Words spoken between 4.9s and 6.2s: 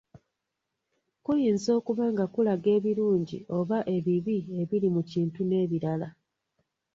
mu kintu n’ebirala.